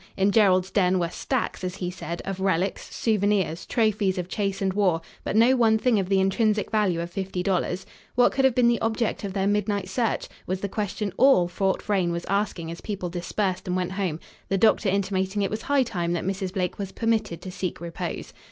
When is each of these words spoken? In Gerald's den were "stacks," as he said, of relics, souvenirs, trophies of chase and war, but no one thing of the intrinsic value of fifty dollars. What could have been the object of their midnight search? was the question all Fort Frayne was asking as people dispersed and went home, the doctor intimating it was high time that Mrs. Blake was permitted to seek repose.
In 0.17 0.31
Gerald's 0.31 0.71
den 0.71 0.97
were 0.97 1.11
"stacks," 1.11 1.63
as 1.63 1.75
he 1.75 1.91
said, 1.91 2.23
of 2.25 2.39
relics, 2.39 2.91
souvenirs, 2.91 3.67
trophies 3.67 4.17
of 4.17 4.27
chase 4.27 4.59
and 4.59 4.73
war, 4.73 4.99
but 5.23 5.35
no 5.35 5.55
one 5.55 5.77
thing 5.77 5.99
of 5.99 6.09
the 6.09 6.19
intrinsic 6.19 6.71
value 6.71 6.99
of 6.99 7.11
fifty 7.11 7.43
dollars. 7.43 7.85
What 8.15 8.31
could 8.31 8.43
have 8.43 8.55
been 8.55 8.67
the 8.67 8.81
object 8.81 9.23
of 9.23 9.33
their 9.33 9.45
midnight 9.45 9.89
search? 9.89 10.27
was 10.47 10.61
the 10.61 10.67
question 10.69 11.13
all 11.17 11.47
Fort 11.47 11.83
Frayne 11.83 12.11
was 12.11 12.25
asking 12.27 12.71
as 12.71 12.81
people 12.81 13.09
dispersed 13.09 13.67
and 13.67 13.75
went 13.77 13.91
home, 13.91 14.19
the 14.49 14.57
doctor 14.57 14.89
intimating 14.89 15.43
it 15.43 15.51
was 15.51 15.61
high 15.61 15.83
time 15.83 16.13
that 16.13 16.25
Mrs. 16.25 16.51
Blake 16.51 16.79
was 16.79 16.91
permitted 16.91 17.39
to 17.43 17.51
seek 17.51 17.79
repose. 17.79 18.33